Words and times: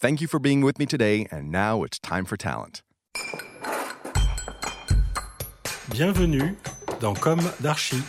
Thank 0.00 0.22
you 0.22 0.28
for 0.28 0.38
being 0.38 0.62
with 0.62 0.78
me 0.78 0.86
today, 0.86 1.26
and 1.30 1.52
now 1.52 1.82
it's 1.82 1.98
time 1.98 2.24
for 2.24 2.38
talent. 2.38 2.80
Bienvenue 5.90 6.56
dans 7.00 7.12
Comme 7.12 7.42
d'Archi. 7.60 8.02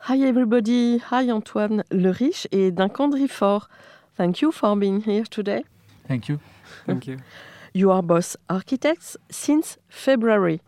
Hi 0.00 0.20
everybody, 0.20 0.98
hi 0.98 1.30
Antoine 1.30 1.82
Le 1.90 2.10
Riche 2.10 2.46
et 2.52 2.70
Duncan 2.70 3.08
Drifort. 3.08 3.68
Thank 4.14 4.42
you 4.42 4.52
for 4.52 4.76
being 4.76 5.00
here 5.00 5.24
today. 5.24 5.64
Thank 6.06 6.28
you. 6.28 6.40
Thank 6.84 7.06
you. 7.06 7.20
You 7.72 7.90
are 7.90 8.02
both 8.02 8.36
architects 8.50 9.16
since 9.30 9.78
February. 9.88 10.60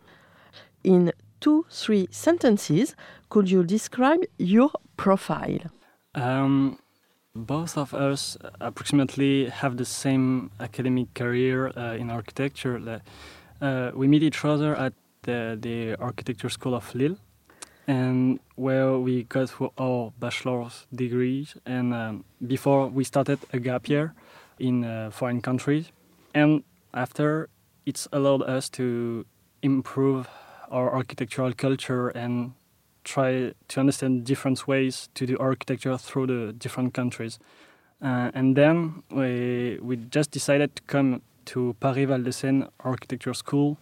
In 0.83 1.11
two, 1.39 1.67
three 1.69 2.07
sentences, 2.09 2.95
could 3.29 3.51
you 3.51 3.63
describe 3.63 4.21
your 4.39 4.71
profile? 4.97 5.69
Um, 6.15 6.79
both 7.35 7.77
of 7.77 7.93
us 7.93 8.37
approximately 8.59 9.49
have 9.49 9.77
the 9.77 9.85
same 9.85 10.51
academic 10.59 11.13
career 11.13 11.71
uh, 11.77 11.95
in 11.95 12.09
architecture. 12.09 13.01
Uh, 13.61 13.91
we 13.93 14.07
meet 14.07 14.23
each 14.23 14.43
other 14.43 14.75
at 14.75 14.93
the, 15.23 15.57
the 15.59 15.95
Architecture 15.99 16.49
School 16.49 16.75
of 16.75 16.93
Lille, 16.95 17.17
and 17.87 18.39
where 18.55 18.97
we 18.97 19.23
got 19.23 19.51
our 19.77 20.11
bachelor's 20.19 20.87
degrees. 20.93 21.55
And 21.65 21.93
um, 21.93 22.23
before 22.45 22.87
we 22.87 23.03
started 23.03 23.39
a 23.53 23.59
gap 23.59 23.87
year 23.87 24.13
in 24.59 24.83
uh, 24.83 25.11
foreign 25.11 25.41
countries, 25.41 25.91
and 26.33 26.63
after 26.93 27.49
it's 27.85 28.07
allowed 28.11 28.41
us 28.43 28.69
to 28.69 29.25
improve 29.61 30.27
our 30.71 30.93
architectural 30.93 31.53
culture 31.53 32.09
and 32.09 32.53
try 33.03 33.53
to 33.67 33.79
understand 33.79 34.25
different 34.25 34.67
ways 34.67 35.09
to 35.15 35.25
do 35.25 35.37
architecture 35.39 35.97
through 35.97 36.27
the 36.27 36.53
different 36.53 36.93
countries. 36.93 37.39
Uh, 38.01 38.31
and 38.33 38.55
then 38.55 39.03
we, 39.11 39.77
we 39.81 39.97
just 39.97 40.31
decided 40.31 40.75
to 40.75 40.81
come 40.83 41.21
to 41.45 41.75
Paris 41.79 42.07
Val 42.07 42.21
de 42.21 42.31
Seine 42.31 42.67
Architecture 42.79 43.33
School, 43.33 43.77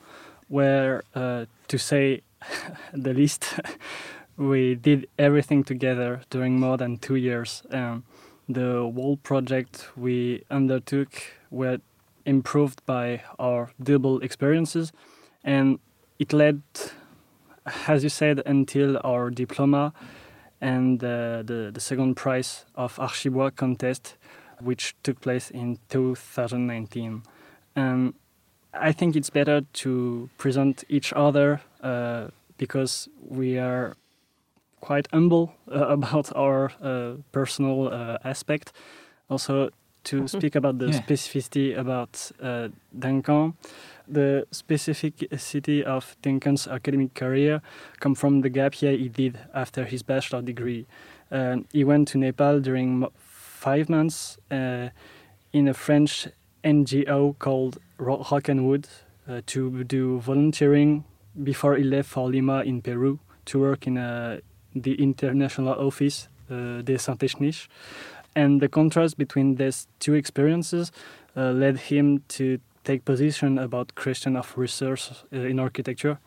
where, 0.47 1.03
uh, 1.13 1.45
to 1.67 1.77
say 1.77 2.21
the 2.93 3.13
least, 3.13 3.59
we 4.37 4.75
did 4.75 5.07
everything 5.19 5.63
together 5.63 6.21
during 6.29 6.59
more 6.59 6.77
than 6.77 6.97
two 6.97 7.15
years. 7.15 7.63
Um, 7.71 8.03
the 8.49 8.91
whole 8.95 9.17
project 9.17 9.89
we 9.97 10.43
undertook 10.49 11.09
were 11.51 11.79
improved 12.25 12.85
by 12.85 13.23
our 13.39 13.71
double 13.81 14.19
experiences, 14.19 14.91
and 15.43 15.79
it 16.19 16.33
led 16.33 16.61
as 17.87 18.03
you 18.03 18.09
said, 18.09 18.41
until 18.45 18.99
our 19.03 19.29
diploma 19.29 19.93
and 20.61 21.03
uh, 21.03 21.43
the, 21.43 21.71
the 21.73 21.79
second 21.79 22.15
prize 22.15 22.65
of 22.75 22.95
Archibois 22.97 23.55
contest, 23.55 24.15
which 24.59 24.95
took 25.03 25.21
place 25.21 25.51
in 25.51 25.79
2019. 25.89 27.23
Um, 27.75 28.15
I 28.73 28.91
think 28.91 29.15
it's 29.15 29.29
better 29.29 29.61
to 29.61 30.29
present 30.37 30.83
each 30.89 31.13
other 31.13 31.61
uh, 31.81 32.27
because 32.57 33.07
we 33.27 33.57
are 33.57 33.95
quite 34.81 35.07
humble 35.11 35.53
uh, 35.71 35.87
about 35.97 36.35
our 36.35 36.71
uh, 36.81 37.13
personal 37.31 37.89
uh, 37.89 38.17
aspect. 38.23 38.73
Also, 39.29 39.69
to 40.03 40.27
speak 40.27 40.55
about 40.55 40.79
the 40.79 40.87
yeah. 40.87 41.01
specificity 41.01 41.77
about 41.77 42.31
uh, 42.41 42.69
Duncan 42.97 43.55
the 44.07 44.47
specificity 44.51 45.83
of 45.83 46.15
Duncan's 46.21 46.67
academic 46.67 47.13
career 47.13 47.61
come 47.99 48.15
from 48.15 48.41
the 48.41 48.49
gap 48.49 48.81
year 48.81 48.95
he 48.95 49.09
did 49.09 49.39
after 49.53 49.85
his 49.85 50.03
bachelor 50.03 50.41
degree. 50.41 50.87
Uh, 51.31 51.57
he 51.71 51.83
went 51.83 52.07
to 52.09 52.17
Nepal 52.17 52.59
during 52.59 53.05
five 53.15 53.89
months 53.89 54.37
uh, 54.49 54.89
in 55.51 55.67
a 55.67 55.73
French 55.73 56.27
NGO 56.63 57.37
called 57.39 57.77
Rock 57.97 58.47
and 58.47 58.67
Wood 58.67 58.87
uh, 59.27 59.41
to 59.47 59.83
do 59.83 60.19
volunteering 60.19 61.03
before 61.43 61.75
he 61.75 61.83
left 61.83 62.09
for 62.09 62.29
Lima 62.29 62.63
in 62.63 62.81
Peru 62.81 63.19
to 63.45 63.59
work 63.59 63.87
in 63.87 63.97
uh, 63.97 64.39
the 64.75 65.01
international 65.01 65.73
office, 65.73 66.27
uh, 66.49 66.81
de 66.81 66.97
Saint-Technique. 66.97 67.67
And 68.35 68.61
the 68.61 68.67
contrast 68.67 69.17
between 69.17 69.55
these 69.55 69.87
two 69.99 70.13
experiences 70.13 70.91
uh, 71.35 71.51
led 71.51 71.77
him 71.77 72.23
to 72.29 72.59
take 72.87 73.03
position 73.03 73.57
about 73.59 73.95
question 73.95 74.37
of 74.37 74.57
research 74.57 75.11
uh, 75.11 75.39
in 75.51 75.59
architecture, 75.59 76.17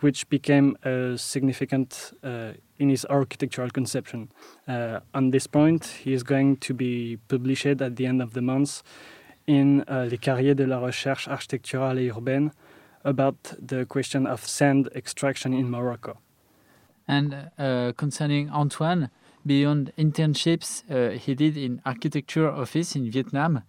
which 0.00 0.28
became 0.28 0.76
uh, 0.84 1.16
significant 1.16 2.12
uh, 2.22 2.52
in 2.78 2.88
his 2.90 3.04
architectural 3.10 3.70
conception. 3.70 4.30
Uh, 4.68 5.00
on 5.14 5.30
this 5.30 5.48
point, 5.48 5.84
he 6.04 6.12
is 6.12 6.22
going 6.22 6.56
to 6.58 6.72
be 6.74 7.18
published 7.28 7.66
at 7.66 7.96
the 7.96 8.06
end 8.06 8.22
of 8.22 8.32
the 8.34 8.40
month 8.40 8.82
in 9.46 9.82
uh, 9.88 10.06
Les 10.10 10.18
Cahiers 10.18 10.54
de 10.54 10.66
la 10.66 10.78
Recherche 10.78 11.28
Architecturale 11.28 12.06
et 12.06 12.16
Urbaine 12.16 12.52
about 13.04 13.54
the 13.58 13.84
question 13.86 14.26
of 14.26 14.46
sand 14.46 14.88
extraction 14.94 15.52
in 15.52 15.68
Morocco. 15.70 16.18
And 17.08 17.50
uh, 17.58 17.92
concerning 17.96 18.50
Antoine, 18.50 19.10
beyond 19.44 19.92
internships 19.96 20.82
he 21.20 21.34
did 21.36 21.56
in 21.56 21.80
architecture 21.84 22.50
office 22.50 22.96
in 22.96 23.08
Vietnam 23.08 23.62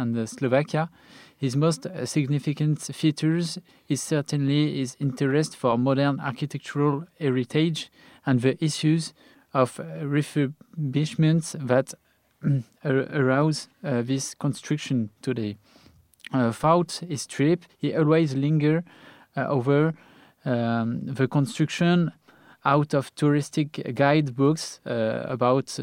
and 0.00 0.28
Slovakia, 0.28 0.88
his 1.36 1.56
most 1.56 1.86
significant 2.04 2.80
features 2.80 3.58
is 3.88 4.02
certainly 4.02 4.78
his 4.78 4.96
interest 5.00 5.56
for 5.56 5.78
modern 5.78 6.20
architectural 6.20 7.04
heritage 7.18 7.90
and 8.26 8.40
the 8.40 8.62
issues 8.62 9.12
of 9.52 9.76
refurbishment 10.02 11.66
that 11.66 11.94
arouse 12.84 13.68
uh, 13.84 14.02
this 14.02 14.34
construction 14.34 15.10
today. 15.22 15.56
Uh, 16.32 16.52
throughout 16.52 17.00
his 17.08 17.26
trip, 17.26 17.64
he 17.76 17.94
always 17.94 18.34
lingered 18.34 18.84
uh, 19.36 19.46
over 19.46 19.94
um, 20.44 21.00
the 21.04 21.26
construction 21.26 22.12
out 22.64 22.94
of 22.94 23.14
touristic 23.14 23.94
guidebooks 23.94 24.80
uh, 24.86 25.24
about 25.26 25.78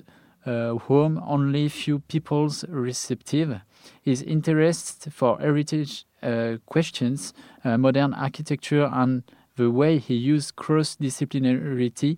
whom 0.88 1.22
only 1.25 1.69
few 1.69 2.00
people's 2.00 2.63
receptive. 2.69 3.62
His 4.02 4.22
interest 4.22 5.08
for 5.12 5.40
heritage 5.40 6.06
uh, 6.24 6.58
questions, 6.66 7.34
uh, 7.63 7.78
modern 7.78 8.13
architecture, 8.13 8.90
and 8.91 9.24
the 9.56 9.69
way 9.69 9.97
he 9.97 10.16
used 10.16 10.56
cross 10.56 10.96
disciplinarity 10.96 12.18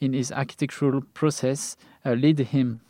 in 0.00 0.12
his 0.12 0.32
architectural 0.32 1.02
process 1.14 1.76
uh, 2.04 2.12
lead 2.12 2.38
him. 2.38 2.80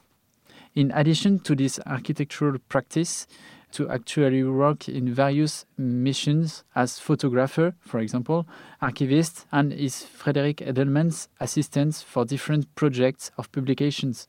In 0.74 0.90
addition 0.92 1.40
to 1.40 1.54
this 1.54 1.80
architectural 1.86 2.58
practice, 2.68 3.26
to 3.72 3.88
actually 3.90 4.42
work 4.44 4.88
in 4.88 5.12
various 5.12 5.66
missions 5.76 6.64
as 6.74 6.98
photographer, 6.98 7.74
for 7.80 8.00
example, 8.00 8.46
archivist, 8.80 9.46
and 9.52 9.72
is 9.72 10.04
Frederic 10.04 10.58
Edelmann's 10.58 11.28
assistant 11.40 11.94
for 11.96 12.24
different 12.24 12.74
projects 12.74 13.30
of 13.36 13.52
publications. 13.52 14.26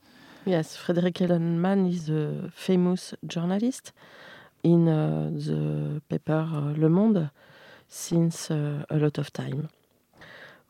Yes, 0.50 0.76
Frederic 0.76 1.20
Edelman 1.20 1.88
is 1.88 2.10
a 2.10 2.50
famous 2.56 3.14
journalist 3.24 3.94
in 4.64 4.88
uh, 4.88 5.30
the 5.32 6.02
paper 6.10 6.40
uh, 6.52 6.74
Le 6.76 6.90
Monde 6.90 7.30
since 7.88 8.50
uh, 8.50 8.84
a 8.90 8.98
lot 8.98 9.20
of 9.20 9.32
time. 9.32 9.70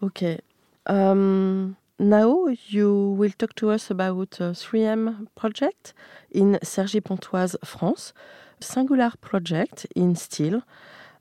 Okay. 0.04 0.42
Um, 0.86 1.78
now 1.98 2.48
you 2.68 3.16
will 3.18 3.32
talk 3.38 3.56
to 3.56 3.70
us 3.70 3.90
about 3.90 4.32
3M 4.32 5.28
project 5.36 5.94
in 6.30 6.60
Cergy-Pontoise, 6.62 7.56
France, 7.64 8.12
singular 8.60 9.14
project 9.22 9.88
in 9.96 10.14
steel 10.18 10.62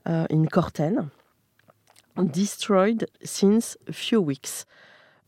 in 0.05 0.47
Corten, 0.47 1.11
destroyed 2.29 3.09
since 3.23 3.77
a 3.87 3.93
few 3.93 4.19
weeks 4.19 4.65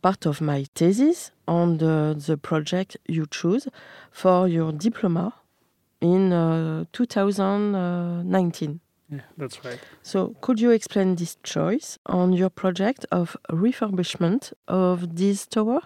part 0.02 0.26
of 0.26 0.42
my 0.42 0.66
thesis 0.76 1.32
on 1.48 1.78
the, 1.78 2.16
the 2.28 2.38
project 2.38 2.98
you 3.08 3.26
choose 3.30 3.68
for 4.12 4.48
your 4.48 4.72
diploma 4.72 5.34
in 6.02 6.34
uh, 6.34 6.86
2019. 6.92 8.80
Yeah, 9.10 9.20
that's 9.38 9.64
right. 9.66 9.80
So, 10.04 10.36
could 10.42 10.60
you 10.62 10.72
explain 10.72 11.16
this 11.16 11.38
choice 11.44 12.00
on 12.06 12.32
your 12.34 12.50
project 12.50 13.06
of 13.12 13.36
refurbishment 13.50 14.54
of 14.68 15.18
this 15.18 15.46
tower? 15.46 15.82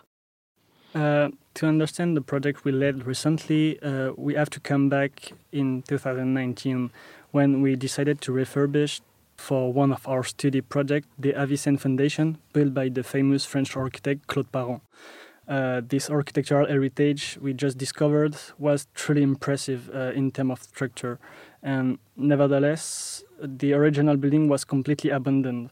Uh, 0.94 1.30
to 1.56 1.66
understand 1.68 2.16
the 2.16 2.22
project 2.22 2.64
we 2.64 2.72
led 2.72 3.06
recently, 3.08 3.80
uh, 3.82 4.12
we 4.16 4.36
have 4.36 4.50
to 4.52 4.60
come 4.60 4.90
back 4.90 5.34
in 5.52 5.82
2019 5.88 6.92
when 7.32 7.62
we 7.62 7.76
decided 7.76 8.22
to 8.22 8.32
refurbish 8.32 9.02
for 9.36 9.72
one 9.74 9.92
of 9.92 10.08
our 10.08 10.24
study 10.24 10.62
projects 10.62 11.08
the 11.20 11.34
Avicenne 11.34 11.80
Foundation, 11.80 12.38
built 12.54 12.74
by 12.74 12.90
the 12.90 13.04
famous 13.04 13.46
French 13.46 13.76
architect 13.76 14.28
Claude 14.28 14.52
Parent. 14.52 14.82
Uh, 15.48 15.82
this 15.88 16.10
architectural 16.10 16.68
heritage 16.68 17.38
we 17.40 17.54
just 17.54 17.78
discovered 17.78 18.36
was 18.58 18.88
truly 18.96 19.22
impressive 19.22 19.92
uh, 19.94 20.12
in 20.16 20.32
terms 20.32 20.52
of 20.52 20.64
structure, 20.64 21.20
and 21.62 22.00
nevertheless, 22.16 23.24
the 23.40 23.74
original 23.74 24.18
building 24.18 24.48
was 24.48 24.64
completely 24.64 25.12
abandoned. 25.12 25.70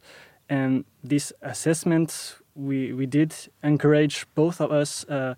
And 0.49 0.85
this 1.03 1.33
assessment 1.41 2.37
we, 2.55 2.93
we 2.93 3.05
did 3.05 3.33
encourage 3.63 4.27
both 4.35 4.61
of 4.61 4.71
us 4.71 5.05
uh, 5.05 5.35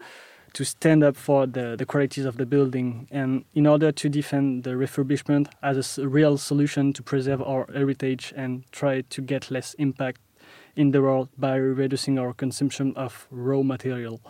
to 0.56 0.64
stand 0.64 1.04
up 1.04 1.18
for 1.18 1.46
the, 1.46 1.76
the 1.78 1.86
qualities 1.86 2.24
of 2.24 2.38
the 2.38 2.46
building 2.46 3.10
and 3.12 3.44
in 3.54 3.68
order 3.68 3.92
to 3.92 4.08
defend 4.08 4.64
the 4.64 4.70
refurbishment 4.70 5.48
as 5.62 5.98
a 5.98 6.08
real 6.08 6.38
solution 6.38 6.94
to 6.94 7.04
preserve 7.04 7.42
our 7.42 7.68
heritage 7.74 8.34
and 8.38 8.64
try 8.72 9.02
to 9.02 9.22
get 9.22 9.52
less 9.52 9.74
impact 9.74 10.22
in 10.78 10.92
the 10.92 11.02
world 11.02 11.28
by 11.38 11.56
reducing 11.56 12.18
our 12.18 12.34
consumption 12.34 12.94
of 12.96 13.28
raw 13.32 13.64
material. 13.64 14.22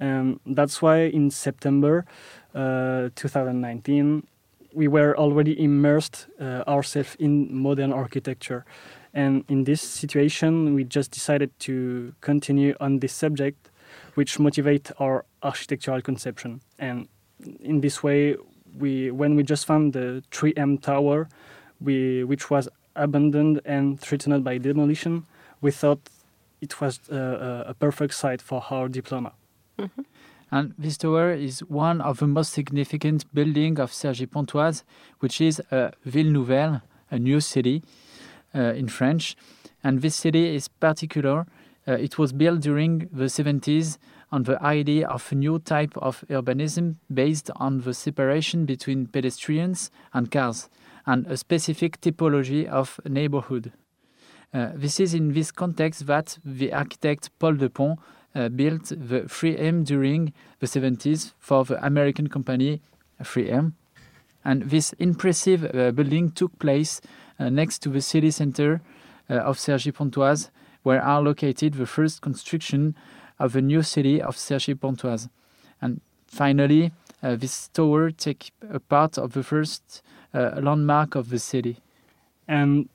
And 0.00 0.40
that's 0.44 0.82
why 0.82 1.02
in 1.02 1.30
September 1.30 2.04
uh, 2.56 3.10
2019, 3.14 4.26
we 4.74 4.88
were 4.88 5.16
already 5.16 5.62
immersed 5.62 6.26
uh, 6.40 6.64
ourselves 6.66 7.16
in 7.20 7.54
modern 7.54 7.92
architecture. 7.92 8.64
And 9.14 9.44
in 9.48 9.62
this 9.62 9.80
situation, 9.80 10.74
we 10.74 10.82
just 10.82 11.12
decided 11.12 11.56
to 11.60 12.14
continue 12.20 12.74
on 12.80 12.98
this 12.98 13.12
subject, 13.12 13.70
which 14.18 14.40
motivate 14.40 14.90
our 14.98 15.24
architectural 15.44 16.02
conception. 16.02 16.60
And 16.76 17.06
in 17.60 17.80
this 17.80 18.02
way, 18.02 18.34
we 18.76 19.12
when 19.12 19.36
we 19.36 19.44
just 19.44 19.64
found 19.64 19.92
the 19.92 20.24
3M 20.32 20.82
tower, 20.82 21.28
we 21.80 22.24
which 22.24 22.50
was 22.50 22.68
abandoned 22.96 23.60
and 23.64 24.00
threatened 24.00 24.42
by 24.42 24.58
demolition, 24.58 25.24
we 25.60 25.70
thought 25.70 26.00
it 26.60 26.80
was 26.80 26.98
uh, 27.10 27.72
a 27.72 27.74
perfect 27.74 28.14
site 28.14 28.42
for 28.42 28.60
our 28.70 28.88
diploma. 28.88 29.32
Mm-hmm. 29.78 30.02
And 30.50 30.74
this 30.76 30.96
tower 30.96 31.30
is 31.30 31.60
one 31.60 32.00
of 32.00 32.18
the 32.18 32.26
most 32.26 32.52
significant 32.52 33.32
buildings 33.32 33.78
of 33.78 33.92
Cergy-Pontoise, 33.92 34.82
which 35.20 35.40
is 35.40 35.62
a 35.70 35.92
ville 36.04 36.32
nouvelle, 36.32 36.80
a 37.10 37.18
new 37.18 37.40
city 37.40 37.84
uh, 38.52 38.80
in 38.80 38.88
French. 38.88 39.36
And 39.84 40.02
this 40.02 40.16
city 40.16 40.56
is 40.56 40.66
particular. 40.66 41.46
Uh, 41.88 41.92
it 41.92 42.18
was 42.18 42.32
built 42.32 42.60
during 42.60 43.08
the 43.10 43.24
70s 43.24 43.96
on 44.30 44.42
the 44.42 44.62
idea 44.62 45.08
of 45.08 45.32
a 45.32 45.34
new 45.34 45.58
type 45.58 45.96
of 45.96 46.22
urbanism 46.28 46.96
based 47.14 47.50
on 47.56 47.80
the 47.80 47.94
separation 47.94 48.66
between 48.66 49.06
pedestrians 49.06 49.90
and 50.12 50.30
cars 50.30 50.68
and 51.06 51.26
a 51.26 51.36
specific 51.36 51.98
typology 52.02 52.66
of 52.66 53.00
neighborhood. 53.08 53.72
Uh, 54.52 54.68
this 54.74 55.00
is 55.00 55.14
in 55.14 55.32
this 55.32 55.50
context 55.50 56.06
that 56.06 56.38
the 56.44 56.72
architect 56.72 57.30
Paul 57.38 57.54
Depont 57.54 57.98
uh, 58.34 58.50
built 58.50 58.88
the 58.88 59.22
3M 59.22 59.84
during 59.86 60.34
the 60.60 60.66
70s 60.66 61.32
for 61.38 61.64
the 61.64 61.82
American 61.84 62.28
company 62.28 62.82
3M. 63.22 63.72
And 64.44 64.62
this 64.64 64.92
impressive 64.98 65.64
uh, 65.64 65.90
building 65.92 66.32
took 66.32 66.58
place 66.58 67.00
uh, 67.38 67.48
next 67.48 67.78
to 67.82 67.88
the 67.88 68.02
city 68.02 68.30
center 68.30 68.82
uh, 69.30 69.34
of 69.34 69.56
Cergy-Pontoise, 69.56 70.50
where 70.88 71.02
are 71.02 71.20
located 71.20 71.74
the 71.74 71.84
first 71.84 72.22
construction 72.22 72.94
of 73.38 73.52
the 73.52 73.60
new 73.60 73.82
city 73.82 74.22
of 74.22 74.36
Cergy-Pontoise. 74.36 75.28
And 75.82 76.00
finally, 76.26 76.92
uh, 77.22 77.36
this 77.36 77.68
tower 77.68 78.10
take 78.10 78.52
a 78.70 78.80
part 78.80 79.18
of 79.18 79.34
the 79.34 79.42
first 79.42 80.02
landmark 80.32 81.14
of 81.14 81.28
the 81.28 81.38
city. 81.38 81.76
And 82.46 82.88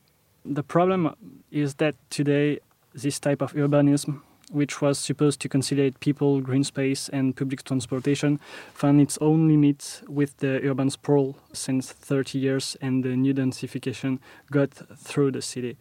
the 0.44 0.63
problem 0.63 1.16
is 1.51 1.75
that 1.75 1.94
today 2.10 2.60
this 2.95 3.19
type 3.19 3.42
of 3.44 3.54
urbanism 3.54 4.22
which 4.51 4.81
was 4.81 5.00
supposed 5.00 5.40
to 5.42 5.50
conciliate 5.50 6.00
people, 6.00 6.42
green 6.42 6.63
space, 6.63 7.10
and 7.10 7.36
public 7.36 7.63
transportation, 7.63 8.40
found 8.74 9.01
its 9.01 9.18
own 9.19 9.48
limits 9.48 10.04
with 10.07 10.38
the 10.38 10.62
urban 10.69 10.90
sprawl 10.90 11.36
since 11.54 11.92
30 11.92 12.38
years 12.38 12.78
and 12.81 13.04
the 13.04 13.16
new 13.16 13.34
densification 13.34 14.19
got 14.51 14.69
through 14.98 15.31
the 15.31 15.42
city. 15.42 15.75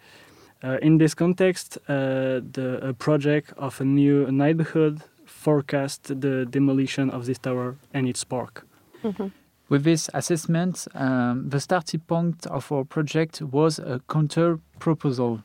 Uh, 0.64 0.78
in 0.80 0.98
this 0.98 1.14
context, 1.14 1.76
uh, 1.88 2.40
the 2.52 2.94
project 2.98 3.52
of 3.56 3.80
a 3.80 3.84
new 3.84 4.30
neighborhood 4.30 5.02
forecast 5.24 6.20
the 6.20 6.46
demolition 6.46 7.10
of 7.10 7.26
this 7.26 7.38
tower 7.38 7.76
and 7.92 8.06
its 8.08 8.22
park. 8.22 8.64
Mm-hmm. 9.02 9.28
With 9.68 9.82
this 9.84 10.08
assessment, 10.14 10.86
um, 10.94 11.48
the 11.48 11.58
starting 11.58 12.00
point 12.00 12.46
of 12.46 12.70
our 12.70 12.84
project 12.84 13.42
was 13.42 13.78
a 13.78 14.00
counter 14.08 14.60
proposal 14.78 15.42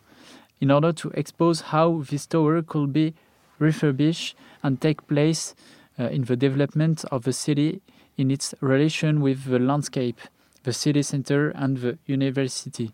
in 0.59 0.69
order 0.69 0.91
to 0.93 1.09
expose 1.11 1.61
how 1.61 2.03
this 2.09 2.27
tower 2.27 2.61
could 2.61 2.93
be 2.93 3.13
refurbished 3.57 4.35
and 4.61 4.79
take 4.79 5.07
place 5.07 5.55
uh, 5.99 6.03
in 6.09 6.25
the 6.25 6.35
development 6.35 7.05
of 7.11 7.23
the 7.23 7.33
city 7.33 7.81
in 8.17 8.29
its 8.29 8.53
relation 8.61 9.21
with 9.21 9.45
the 9.45 9.59
landscape, 9.59 10.19
the 10.63 10.73
city 10.73 11.01
center, 11.01 11.49
and 11.55 11.77
the 11.77 11.97
university. 12.05 12.91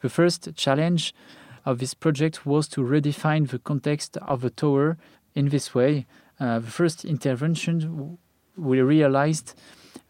The 0.00 0.08
first 0.08 0.54
challenge 0.56 1.14
of 1.64 1.78
this 1.78 1.94
project 1.94 2.44
was 2.44 2.68
to 2.68 2.80
redefine 2.80 3.48
the 3.48 3.58
context 3.58 4.16
of 4.18 4.40
the 4.40 4.50
tower 4.50 4.98
in 5.34 5.48
this 5.48 5.74
way. 5.74 6.06
Uh, 6.40 6.58
the 6.58 6.70
first 6.70 7.04
intervention 7.04 8.18
we 8.56 8.80
realized 8.80 9.54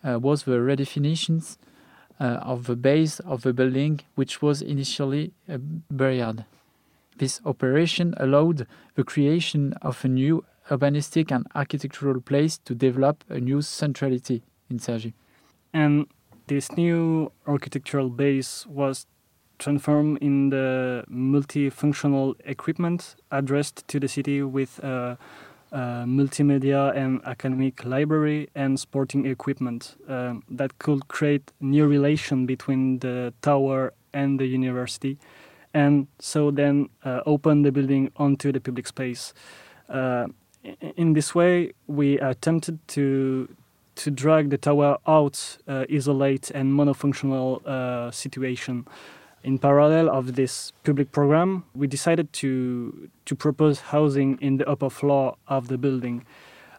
uh, 0.04 0.19
was 0.19 0.44
the 0.44 0.52
redefinitions 0.52 1.58
uh, 2.20 2.25
of 2.43 2.66
the 2.66 2.76
base 2.76 3.20
of 3.20 3.43
the 3.43 3.52
building, 3.52 4.00
which 4.14 4.40
was 4.40 4.62
initially 4.62 5.32
buried. 5.90 6.44
This 7.19 7.40
operation 7.44 8.14
allowed 8.16 8.66
the 8.94 9.05
creation 9.05 9.75
of 9.82 10.05
a 10.05 10.08
new 10.08 10.44
urbanistic 10.70 11.31
and 11.31 11.46
architectural 11.55 12.20
place 12.20 12.58
to 12.64 12.75
develop 12.75 13.25
a 13.28 13.40
new 13.40 13.60
centrality 13.60 14.43
in 14.70 14.78
Cergy. 14.78 15.12
And 15.72 16.06
this 16.46 16.72
new 16.72 17.32
architectural 17.46 18.08
base 18.08 18.66
was 18.66 19.06
transformed 19.62 20.19
in 20.20 20.50
the 20.50 21.05
multifunctional 21.09 22.35
equipment 22.44 23.14
addressed 23.31 23.87
to 23.87 24.00
the 24.00 24.09
city 24.09 24.43
with 24.43 24.82
uh, 24.82 25.14
uh, 25.73 26.05
multimedia 26.05 26.94
and 26.97 27.20
academic 27.25 27.85
library 27.85 28.49
and 28.55 28.79
sporting 28.79 29.25
equipment 29.25 29.97
um, 30.09 30.43
that 30.50 30.79
could 30.79 31.06
create 31.08 31.53
new 31.60 31.86
relation 31.86 32.44
between 32.44 32.98
the 32.98 33.32
tower 33.41 33.93
and 34.13 34.41
the 34.41 34.46
university 34.46 35.17
and 35.72 36.06
so 36.19 36.51
then 36.51 36.89
uh, 37.05 37.20
open 37.25 37.63
the 37.63 37.72
building 37.72 38.10
onto 38.17 38.53
the 38.53 38.60
public 38.60 38.86
space. 38.86 39.32
Uh, 39.89 40.27
in 40.96 41.13
this 41.13 41.34
way 41.34 41.72
we 41.86 42.19
attempted 42.19 42.79
to 42.89 43.48
to 43.94 44.10
drag 44.10 44.51
the 44.51 44.58
tower 44.58 44.96
out 45.06 45.58
uh, 45.69 45.84
isolate 45.91 46.51
and 46.51 46.72
monofunctional 46.72 47.65
uh, 47.67 48.10
situation 48.10 48.86
in 49.44 49.58
parallel 49.58 50.08
of 50.08 50.34
this 50.34 50.72
public 50.84 51.13
program, 51.13 51.65
we 51.75 51.87
decided 51.87 52.32
to 52.32 53.11
to 53.25 53.34
propose 53.34 53.81
housing 53.81 54.39
in 54.41 54.56
the 54.58 54.69
upper 54.69 54.91
floor 54.91 55.37
of 55.49 55.69
the 55.69 55.79
building. 55.79 56.25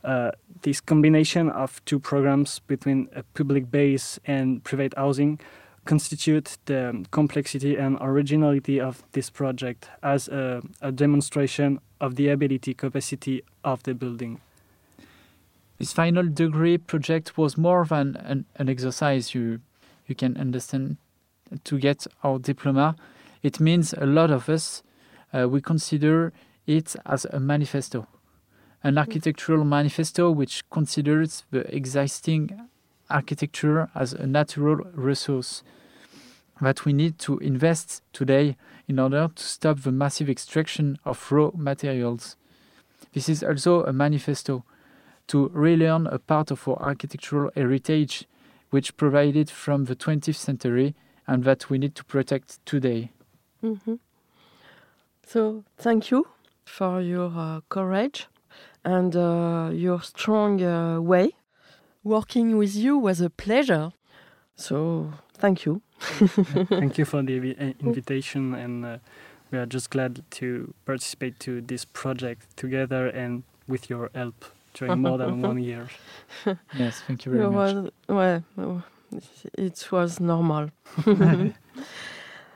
Uh, 0.03 0.31
this 0.63 0.81
combination 0.81 1.49
of 1.49 1.83
two 1.85 1.99
programs 1.99 2.59
between 2.67 3.07
a 3.15 3.23
public 3.33 3.71
base 3.71 4.19
and 4.25 4.63
private 4.63 4.93
housing 4.97 5.39
constitute 5.85 6.57
the 6.65 7.05
complexity 7.11 7.75
and 7.77 7.97
originality 8.01 8.79
of 8.79 9.03
this 9.11 9.29
project 9.29 9.89
as 10.01 10.27
a, 10.29 10.61
a 10.81 10.91
demonstration 10.91 11.79
of 11.99 12.15
the 12.15 12.29
ability 12.29 12.73
capacity 12.73 13.43
of 13.63 13.83
the 13.83 13.93
building. 13.93 14.39
This 15.79 15.91
final 15.91 16.23
degree 16.23 16.77
project 16.77 17.37
was 17.37 17.57
more 17.57 17.85
than 17.85 18.15
an, 18.17 18.45
an 18.55 18.69
exercise 18.69 19.33
you 19.33 19.59
you 20.05 20.15
can 20.15 20.37
understand 20.37 20.97
to 21.63 21.77
get 21.77 22.07
our 22.23 22.39
diploma. 22.39 22.95
It 23.41 23.59
means 23.59 23.93
a 23.93 24.05
lot 24.05 24.31
of 24.31 24.49
us. 24.49 24.83
Uh, 25.33 25.49
we 25.49 25.61
consider 25.61 26.31
it 26.67 26.95
as 27.05 27.25
a 27.25 27.39
manifesto, 27.39 28.07
an 28.83 28.97
architectural 28.97 29.63
manifesto 29.65 30.31
which 30.31 30.67
considers 30.69 31.43
the 31.51 31.75
existing 31.75 32.69
architecture 33.09 33.89
as 33.95 34.13
a 34.13 34.25
natural 34.25 34.75
resource 34.93 35.63
that 36.61 36.85
we 36.85 36.93
need 36.93 37.19
to 37.19 37.37
invest 37.39 38.01
today 38.13 38.55
in 38.87 38.99
order 38.99 39.29
to 39.35 39.43
stop 39.43 39.79
the 39.81 39.91
massive 39.91 40.29
extraction 40.29 40.97
of 41.03 41.31
raw 41.31 41.51
materials. 41.55 42.35
This 43.13 43.27
is 43.29 43.43
also 43.43 43.83
a 43.83 43.93
manifesto 43.93 44.63
to 45.27 45.49
relearn 45.49 46.07
a 46.07 46.19
part 46.19 46.51
of 46.51 46.67
our 46.67 46.77
architectural 46.81 47.51
heritage 47.55 48.25
which 48.69 48.97
provided 48.97 49.49
from 49.49 49.85
the 49.85 49.95
20th 49.95 50.35
century 50.35 50.95
and 51.27 51.43
that 51.43 51.69
we 51.69 51.77
need 51.77 51.95
to 51.95 52.03
protect 52.03 52.65
today. 52.65 53.11
Mm-hmm. 53.63 53.95
So, 55.25 55.63
thank 55.77 56.11
you 56.11 56.27
for 56.65 57.01
your 57.01 57.31
uh, 57.35 57.61
courage 57.69 58.27
and 58.83 59.15
uh, 59.15 59.69
your 59.73 60.01
strong 60.01 60.61
uh, 60.61 60.99
way. 60.99 61.31
Working 62.03 62.57
with 62.57 62.75
you 62.75 62.97
was 62.97 63.21
a 63.21 63.29
pleasure. 63.29 63.91
So 64.55 65.11
thank 65.33 65.65
you. 65.65 65.81
Thank 65.99 66.97
you 66.97 67.05
for 67.05 67.21
the 67.21 67.39
invi- 67.39 67.79
invitation, 67.79 68.53
and 68.53 68.85
uh, 68.85 68.97
we 69.51 69.57
are 69.57 69.65
just 69.65 69.89
glad 69.89 70.23
to 70.31 70.73
participate 70.85 71.39
to 71.41 71.61
this 71.61 71.85
project 71.85 72.55
together 72.57 73.07
and 73.07 73.43
with 73.67 73.89
your 73.89 74.09
help 74.13 74.45
during 74.73 75.01
more 75.01 75.17
than 75.17 75.41
one 75.49 75.59
year. 75.59 75.87
Yes, 76.77 77.01
thank 77.07 77.25
you 77.25 77.31
very 77.31 77.45
It 77.45 77.49
much. 77.49 77.73
was, 77.73 77.91
well, 78.57 78.83
it 79.57 79.91
was 79.91 80.19
normal. 80.19 80.69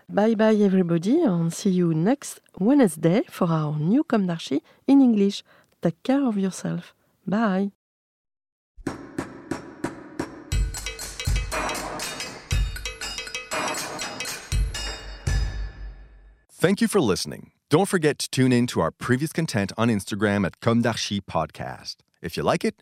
bye 0.10 0.36
bye, 0.36 0.56
everybody, 0.56 1.22
and 1.22 1.54
see 1.54 1.70
you 1.70 1.94
next 1.94 2.42
Wednesday 2.60 3.24
for 3.30 3.48
our 3.48 3.78
new 3.78 4.04
Comme 4.04 4.28
d'Archi 4.28 4.62
in 4.88 5.02
English. 5.02 5.44
Take 5.82 6.02
care 6.04 6.26
of 6.26 6.38
yourself. 6.38 6.94
Bye. 7.26 7.72
Thank 16.60 16.82
you 16.82 16.88
for 16.88 17.00
listening. 17.00 17.52
Don't 17.70 17.88
forget 17.88 18.18
to 18.18 18.30
tune 18.32 18.52
in 18.52 18.66
to 18.68 18.80
our 18.80 18.90
previous 18.90 19.32
content 19.32 19.72
on 19.78 19.90
Instagram 19.90 20.46
at 20.46 20.60
Comme 20.60 20.82
d'Archi 20.82 21.22
Podcast. 21.22 21.98
If 22.22 22.36
you 22.36 22.42
like 22.42 22.66
it, 22.66 22.82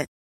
it. 0.00 0.10